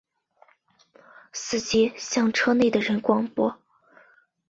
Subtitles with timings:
[1.31, 3.55] 司机向车内的人广播